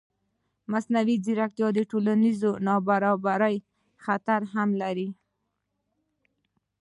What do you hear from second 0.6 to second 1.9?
مصنوعي ځیرکتیا د